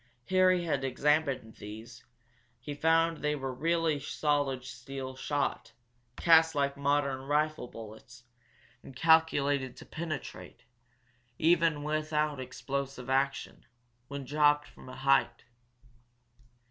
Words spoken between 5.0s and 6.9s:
shot, cast like